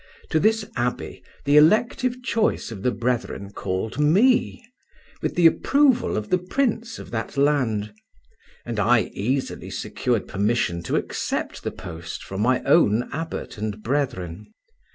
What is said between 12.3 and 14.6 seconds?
my own abbot and brethren.